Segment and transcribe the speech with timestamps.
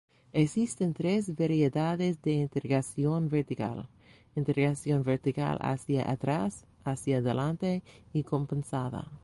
[0.33, 3.87] Existen tres variedades de integración vertical:
[4.35, 9.07] integración vertical hacia atrás, hacia delante y compensada.